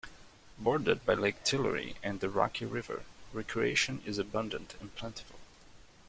[0.57, 3.03] Bordered by Lake Tillery and the Rocky River,
[3.33, 5.37] recreation is abundant and plentiful.